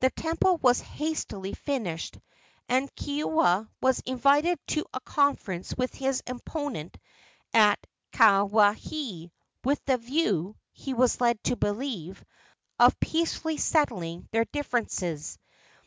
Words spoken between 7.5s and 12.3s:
at Kawaihae, with the view, he was led to believe,